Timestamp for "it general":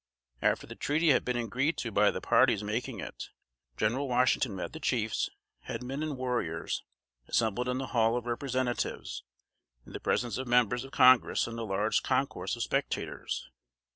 2.99-4.07